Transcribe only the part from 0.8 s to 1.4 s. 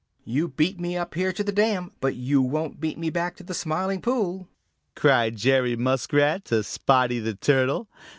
up here